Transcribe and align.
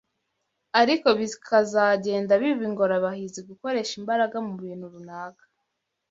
ariko 0.81 1.07
bikazagenda 1.19 2.33
biba 2.41 2.63
ingorabahizi 2.69 3.39
gukoresha 3.49 3.93
imbaraga 4.01 4.35
mu 4.47 4.53
bintu 4.63 4.85
runaka 4.93 5.43